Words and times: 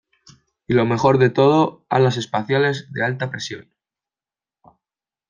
¡Y 0.67 0.73
lo 0.73 0.87
mejor 0.87 1.19
de 1.19 1.29
todo, 1.29 1.85
alas 1.87 2.17
espaciales 2.17 2.91
de 2.91 3.03
alta 3.05 3.29
presión! 3.29 3.69